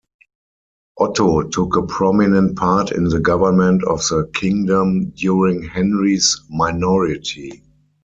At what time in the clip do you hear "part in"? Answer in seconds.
2.57-3.03